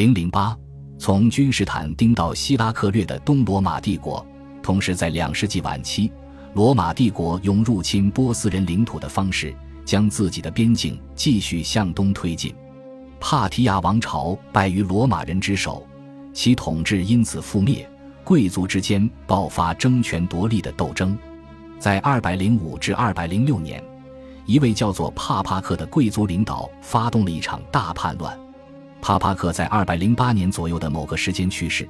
[0.00, 0.56] 零零八，
[0.98, 4.26] 从君士坦丁到希拉克略的东罗马帝国，
[4.62, 6.10] 同时在两世纪晚期，
[6.54, 12.54] 罗马帝国用入侵波斯人领土的方式，将自己的边境继续向东推进。
[13.20, 15.86] 帕提亚王朝败于罗马人之手，
[16.32, 17.86] 其统治因此覆灭，
[18.24, 21.14] 贵族之间爆发争权夺利的斗争。
[21.78, 23.84] 在二百零五至二百零六年，
[24.46, 28.34] 一位叫做帕帕克的贵族领导发动了一场大叛乱。
[29.00, 31.88] 帕帕克在二百零八年左右的某个时间去世，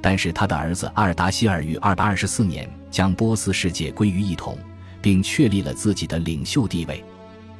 [0.00, 4.56] 但是他的儿子阿尔达希尔于二百二十四年将波斯世界归于一统，
[5.00, 7.04] 并确立了自己的领袖地位。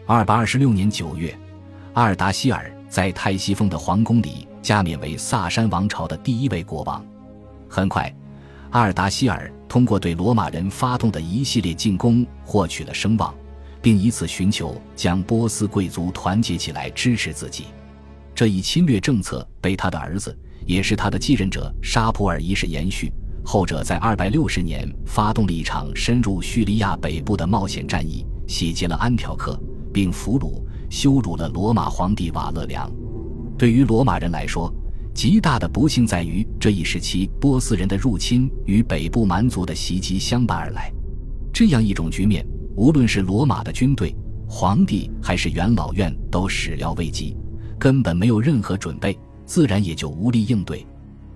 [0.06, 1.36] 二百二十六年九月，
[1.94, 2.72] 阿尔达希尔。
[2.88, 7.04] 在泰西风的皇宫里加冕为萨珊王朝的第一位国王。
[7.68, 8.10] 很快，
[8.70, 13.34] 阿尔达希尔通过对罗马人发动的一系列进攻获取了声望，
[13.82, 17.66] 并以此寻求将波斯贵族团结起来支持自己。
[18.38, 20.32] 这一侵略政策被他的儿子，
[20.64, 23.12] 也是他的继任者沙普尔一世延续。
[23.44, 29.60] 后者在二百六十年发动了一场深入叙利亚北部的冒险战役，洗劫了安条克，
[29.92, 30.62] 并俘虏。
[30.88, 32.88] 羞辱了罗马皇帝瓦勒良。
[33.58, 34.72] 对于罗马人来说，
[35.12, 40.92] 极大的不幸在于这一时期波斯人的入侵与北部蛮族的袭击相伴而来。
[41.52, 44.14] 这样一种局面，无论是罗马的军队、
[44.48, 47.36] 皇帝还是元老院，都始料未及，
[47.78, 50.84] 根本没有任何准备，自然也就无力应对。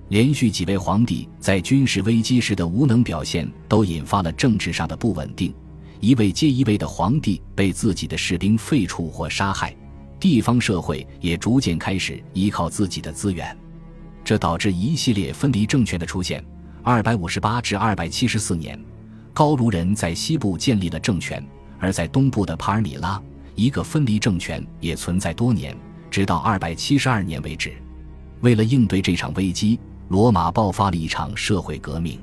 [0.08, 5.54] 连续几位皇帝在军事危机时的无能表现，都引发了政治上的不稳定。
[6.00, 9.74] 一位接一位的皇帝被自己的士兵废黜或杀害，
[10.18, 13.56] 地方社会也逐渐开始依靠自己的资源，
[14.24, 16.44] 这导致一系列分离政权的出现。
[16.82, 18.78] 二百五十八至二百七十四年，
[19.32, 21.42] 高卢人在西部建立了政权，
[21.78, 23.22] 而在东部的帕尔米拉，
[23.54, 25.76] 一个分离政权也存在多年，
[26.12, 27.72] 直到二百七十二年为止。
[28.42, 32.20] 为了应对这场危机，罗马爆发了一场社会革命。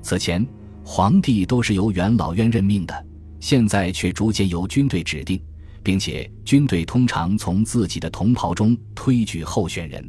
[0.00, 0.44] 此前，
[0.82, 3.06] 皇帝都是由元老院任命的。
[3.38, 5.40] 现在却逐渐由军队指定，
[5.82, 10.02] 并且军队通常从自己的同袍中推举候选人。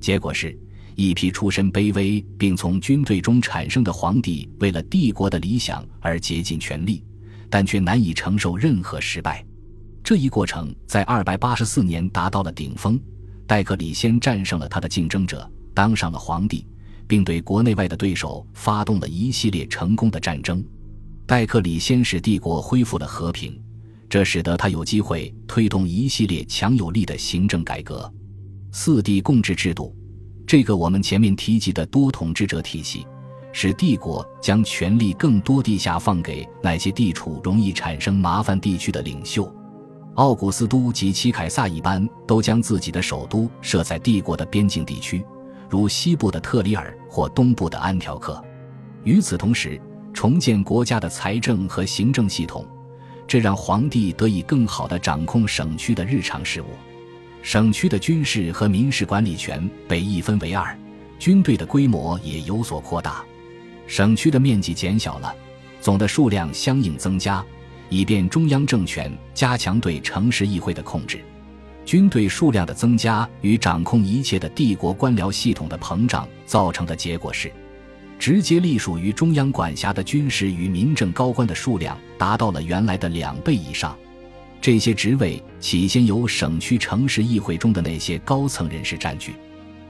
[0.00, 0.56] 结果是
[0.94, 7.02] 一批出身卑微并从军队中产生的皇帝，为了帝国的理想而竭尽全力，
[7.50, 9.44] 但却难以承受任何失败。
[10.04, 13.00] 这一过程在二百八十四年达到了顶峰，
[13.46, 16.66] 戴克里先战胜了他的竞争者，当上了皇帝，
[17.06, 20.62] 并对国内外的对手发动了一系列成功的战争。
[21.24, 23.58] 戴克里先使帝国恢复了和平，
[24.06, 28.12] 这使得他有机会推动一系列强有力的行政改革。
[28.72, 29.96] 四帝共治制度，
[30.46, 33.06] 这个我们前面提及的多统治者体系，
[33.54, 39.50] 使帝国将权力更多地下放给那些地处容易产生麻烦地区的领袖。
[40.14, 45.24] 奥古斯都及其凯撒一般，都将自己的首都设在帝国的边境地区，
[45.68, 48.42] 如西部的特里尔或东部的安条克。
[49.02, 49.80] 与此同时，
[50.12, 52.64] 重建国家的财政和行政系统，
[53.26, 56.66] 这让皇帝得以更好地掌控省区的日常事务。
[57.42, 60.78] 省区的军事和民事管理权被一分为二，
[61.18, 63.24] 军队的规模也有所扩大。
[63.88, 65.34] 省区的面积减小了，
[65.80, 67.44] 总的数量相应增加，
[67.88, 71.20] 以便中央政权加强对城市议会的控制。
[71.84, 77.52] 军队数量的增加与掌控一切的帝国官僚系统的膨胀造成的结果是。
[78.16, 83.94] 直接隶属于中央管辖的军事与民政高官的数量达到了原来的两倍以上。
[84.62, 89.34] 这些职位起先由省区城市议会中的那些高层人士占据，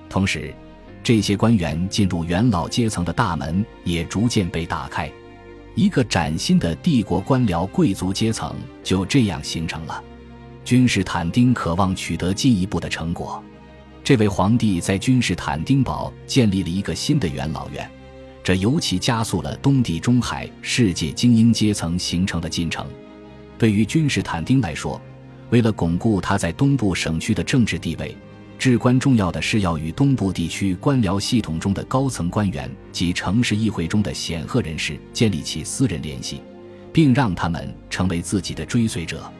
[0.09, 0.53] 同时，
[1.01, 5.09] 这些官员进入元老阶层的大门也逐渐被打开，
[5.75, 10.03] 一个崭新的帝国官僚贵族阶层就这样形成了。
[10.65, 13.43] 君士坦丁渴望取得进一步的成果，
[14.03, 17.91] 这位皇帝在君士坦丁堡建立了一个新的元老院。
[18.43, 22.87] 这尤其加速了东地中海世界精英阶层形成的进程。
[23.59, 25.01] 对于君士坦丁来说，
[25.51, 28.17] 为了巩固他在东部省区的政治地位，
[28.59, 36.41] 至关重要的是要与东部地区官僚系统中的高层官员及城市议会中的显赫人士建立起私人联系，
[36.93, 39.31] 并让他们成为自己的追随者。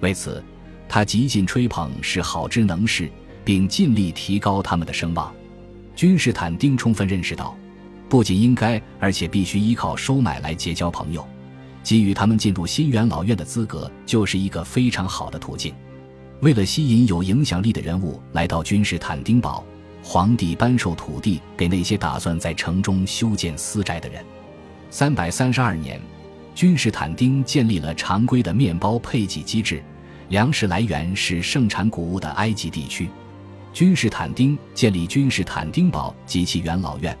[0.00, 0.42] 为此，
[0.88, 3.10] 他极尽吹捧是好之能事，
[3.44, 5.34] 并尽力提高他们的声望。
[5.96, 7.56] 君士坦丁充分认识到。
[8.08, 11.24] 不仅应该，而且必须依靠收买来结交朋友，
[11.84, 15.72] 给予他们进入新元老院的资格，就是一个非常好的途径。
[16.40, 19.62] 为了吸引有影响力的人物来到君士坦丁堡，
[20.02, 24.24] 皇帝颁授土地给那些打算在城中修建私宅的人。
[24.88, 26.00] 三百三十二年，
[26.54, 29.82] 君士坦丁建立了常规的面包配给机制，
[30.30, 33.06] 粮食来源是盛产谷物的埃及地区。
[33.74, 37.16] 君士坦丁建立君士坦丁堡及其元老院，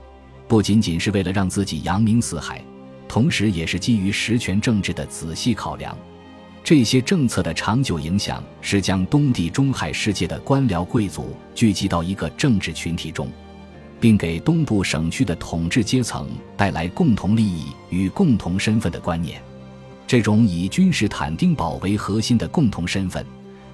[0.48, 2.64] 不仅仅是为了让自己扬名四海，
[3.06, 5.94] 同时也是基于实权政治的仔细考量。
[6.62, 13.28] 这些政策的长久影响是将东地中海世界的官僚贵族聚集到一个政治群体中，
[13.98, 19.42] 并给东部省区的统治阶层带来共同利益与共同身份的观念。
[20.06, 23.24] 这种以君士坦丁堡为核心的共同身份，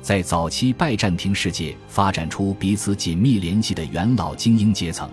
[0.00, 5.10] 在早期拜占庭世界发展出彼此紧密联系的元老精英阶层。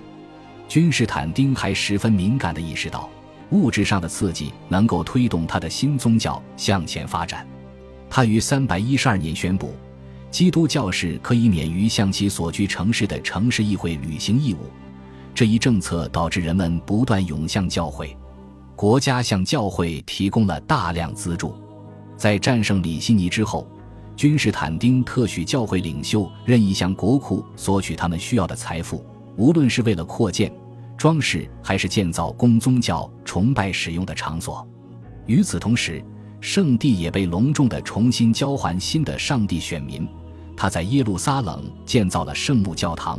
[0.70, 3.10] 君士坦丁还十分敏感地意识到，
[3.50, 7.46] 物质上的刺激能够推动他的新宗教向前发展。
[8.15, 9.74] 他于三百一十二年宣布，
[10.30, 14.69] 基督教士可以免于向其所居城市的城市议会履行义务。
[15.33, 18.15] 这一政策导致人们不断涌向教会，
[18.75, 21.56] 国家向教会提供了大量资助。
[22.15, 23.68] 在战胜李希尼之后，
[24.15, 29.04] 君士坦丁特许教会领袖任意向国库索取他们需要的财富，
[29.38, 30.54] 无论是为了扩建、
[30.95, 34.63] 装饰，还是建造供宗教崇拜使用的场所。
[35.25, 36.00] 与此同时，
[36.44, 40.06] 圣地也被隆重地重新交还新的上帝选民。
[40.57, 43.18] 他在耶路撒冷建造了圣母教堂，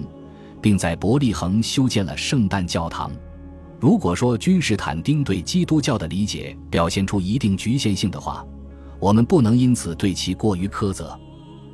[0.60, 3.10] 并在伯利恒修建了圣诞教堂。
[3.80, 8.44] 如果说君士坦丁对基督教的理解表现出一定局限性的话，
[9.00, 11.18] 我们不能因此对其过于苛责。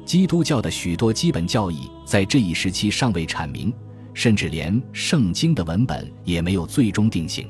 [0.05, 3.75] 基督教的许多基本教义在这一时期尚未阐明，
[4.14, 7.49] 甚至连圣经的文本也没有最终定型。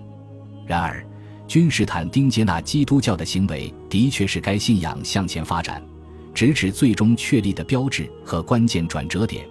[0.66, 1.06] 然而，
[1.50, 5.82] 君士坦丁接纳基督教的行为，的确是该信仰向前发展，
[6.32, 9.44] 直至最终确立的标志和关键转折点。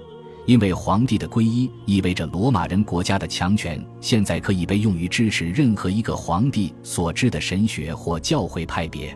[0.45, 9.13] 因为皇帝的皈依意味着罗马人国家的强权现在可以被用于支持任何一个皇帝所知的神学或教会派别。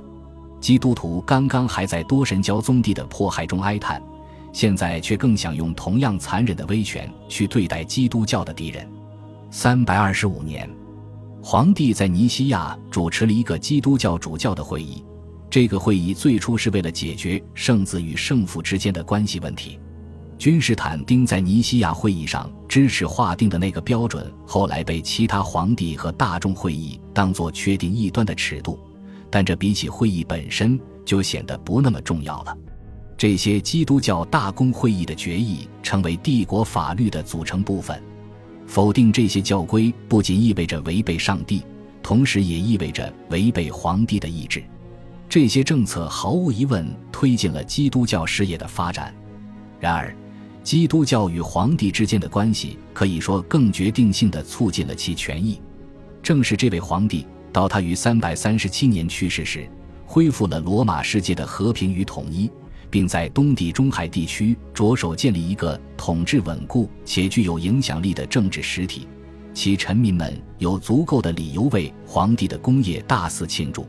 [0.60, 4.04] 基督徒刚刚还在多神教宗地的迫害中哀叹，
[4.52, 8.86] 现在却更想用同样残忍的威权去对待基督教的敌人。
[9.52, 10.70] 三百二十五年。
[11.46, 15.04] 皇帝在尼西亚主持了一个基督教主教的会议，
[15.50, 19.78] 这个会议最初是为了解决圣子与圣父之间的关系问题。
[20.38, 28.80] 君士坦丁在尼西亚会议上支持划定的那个标准，后来被其他皇帝和大众会议当作确定异端的尺度，
[29.30, 32.58] 但这比起会议本身就显得不那么重要了。
[33.18, 38.02] 这些基督教大公会议的决议成为帝国法律的组成部分。
[38.74, 41.62] 否定这些教规不仅意味着违背上帝，
[42.02, 44.64] 同时也意味着违背皇帝的意志。
[45.30, 49.14] 这些政策毫无疑问推进了基督教事业的发展。
[49.80, 50.12] 然而，
[50.64, 55.62] 基督教与皇帝之间的关系可以说更决定性地促进了其权益。
[56.24, 59.70] 正是这位皇帝，到他于三百三十七年去世时，
[60.04, 62.50] 恢复了罗马世界的和平与统一。
[62.94, 69.08] 并在东地中海地区着手建立一个统治稳固且具有影响力的政治实体，
[69.52, 73.88] 其臣民们有足够的理由为皇帝的功业大肆庆祝。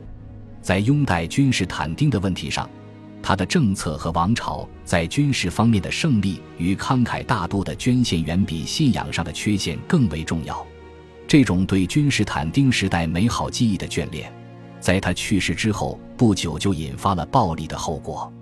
[0.59, 2.67] 在拥戴君士坦丁的问题上，
[3.21, 10.65] 他的政策和王朝在军事方面的胜利与慷慨大度的捐献远比信仰上的缺陷更为重要。
[11.27, 14.33] 这种对君士坦丁时代美好记忆的眷恋，
[14.79, 18.33] 在他去世之后不久就引发了暴力的后果。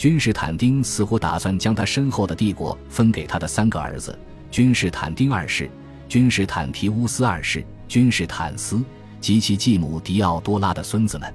[0.00, 4.18] 君士坦丁似乎打算将他身后的帝国分给他的三个儿子：
[4.50, 5.70] 君士坦丁二世、
[6.08, 8.82] 君士坦提乌斯二世、君士坦斯
[9.20, 11.30] 及其继母狄奥多拉的孙子们。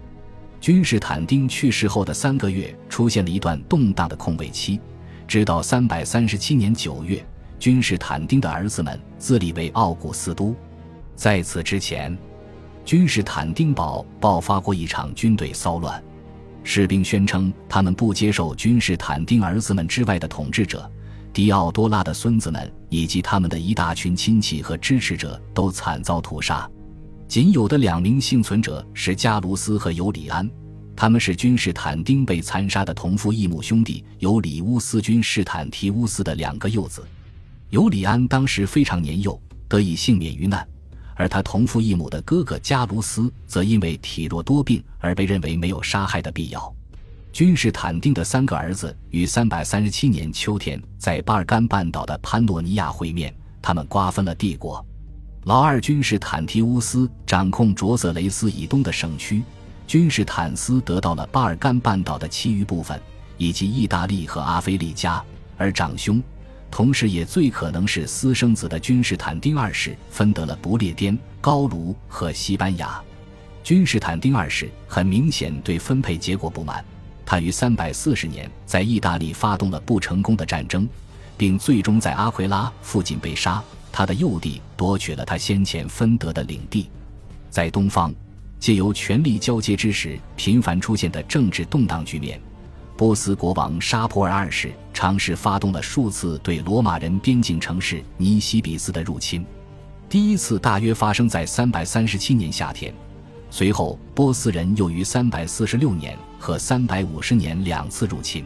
[0.60, 4.80] 君士坦丁去世后的三个月，出现了一段动荡的空位期，
[5.28, 7.24] 直到三百三十七年九月，
[7.60, 10.56] 君士坦丁的儿子们自立为奥古斯都。
[11.16, 12.18] 在此之前，
[12.84, 16.04] 君士坦丁堡爆发过一场军队骚乱。
[16.68, 20.92] 士兵宣称，他们不接受君士坦丁儿子们之外的统治者，
[21.32, 26.68] 狄奥多拉的孙子们以及他们的一大群亲戚和支持者都惨遭屠杀。
[27.28, 30.50] 仅有的两名幸存者是加卢斯和尤里安，
[30.96, 37.06] 他们是君士坦丁被残杀的同父异母兄弟尤里乌斯君士坦提乌斯的两个幼子。
[37.70, 40.68] 尤里安当时非常年幼，得以幸免于难。
[41.16, 46.74] 而他同父异母的哥哥加卢斯则因为体弱多病而被认为没有杀害的必要。
[47.32, 54.86] 君士坦丁的三个儿子于三百三十七年秋天在巴尔干半岛的潘诺尼亚会面，他们瓜分了帝国。
[55.44, 59.44] 老二君士坦提乌斯掌控卓色雷斯以东的省区，
[59.86, 63.00] 君士坦斯得到了巴尔干半岛的其余部分
[63.38, 65.24] 以及意大利和阿非利加，
[65.58, 66.22] 而长兄。
[66.76, 73.02] 同时，也最可能是私生子的君士坦丁二世分得了不列颠、高卢和西班牙。
[73.64, 76.84] 君士坦丁二世很明显对分配结果不满，
[77.26, 80.86] 他于340年在意大利发动了不成功的战争，
[81.38, 83.64] 并最终在阿奎拉附近被杀。
[83.90, 86.90] 他的幼弟夺取了他先前分得的领地。
[87.50, 88.14] 在东方，
[88.60, 92.38] 借由权力交接之时频繁出现的政治动荡局面，
[92.98, 99.46] 波斯国王沙普尔二世尝试发动了数次对罗马人边境城市尼西比斯的入侵。
[100.08, 102.94] 第一次大约发生在337年夏天，
[103.50, 108.46] 随后波斯人又于346年和350年两次入侵。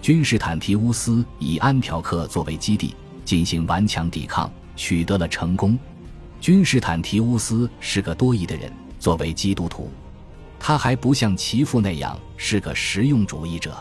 [0.00, 5.78] 君士坦提乌斯以安条克作为基地进行顽强抵抗，取得了成功。
[6.40, 9.90] 君士坦提乌斯是个多疑的人，作为基督徒，
[10.66, 13.76] 他还不像其父那样是个实用主义者。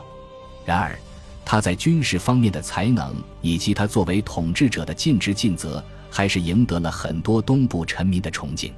[0.65, 0.99] 然而，
[1.45, 8.73] 他在军事方面的才能以及他作为统治者的尽职尽责，还是赢得了很多东部臣民的崇敬，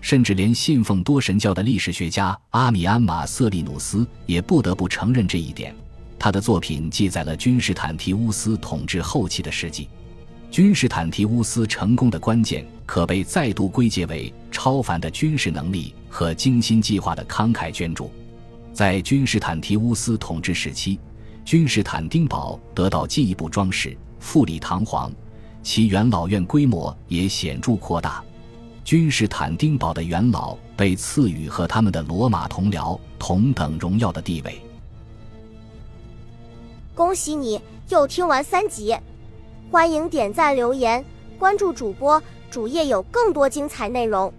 [0.00, 5.76] 甚至连信奉多神教的历史学家阿米安·马瑟利努斯也不得不承认这一点。
[6.18, 9.86] 他的作品记载了君士坦提乌斯统治后期的事迹。
[10.50, 18.08] 君士坦提乌斯成功的关键可被再度归结为超凡的军事能力和精心计划的慷慨捐助。
[18.72, 20.96] 在君士坦提乌斯统治时期，
[21.44, 25.12] 君士坦丁堡得到进一步装饰，富丽堂皇，
[25.60, 28.22] 其元老院规模也显著扩大。
[28.84, 34.60] 君士坦丁堡的元老被赐予和他们的罗马同僚同等荣耀的地位。
[36.94, 38.96] 恭喜你又听完三集，
[39.68, 41.04] 欢迎点赞、留言、
[41.40, 44.32] 关注主播，主页有更多精彩内容。